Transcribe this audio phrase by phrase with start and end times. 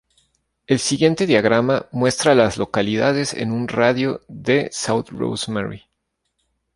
[0.65, 5.83] El siguiente diagrama muestra a las localidades en un radio de de South Rosemary.